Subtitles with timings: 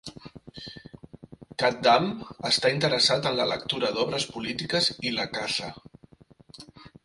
[1.63, 2.07] Khaddam
[2.49, 5.73] està interessat en la lectura d'obres polítiques i la caça.